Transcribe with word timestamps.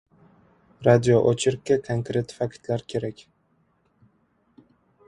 Radio- 0.87 1.21
ocherkka 1.31 1.77
konkret 1.89 2.33
faktlar 2.39 2.83
kerak! 2.95 3.15